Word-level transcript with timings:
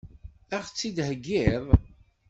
Ad 0.55 0.61
ɣ-tt-id-theggiḍ? 0.63 1.65